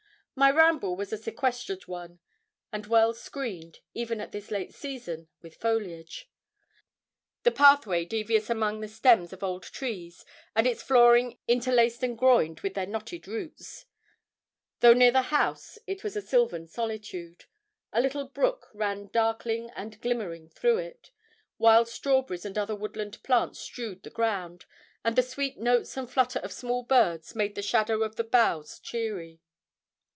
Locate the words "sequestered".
1.19-1.85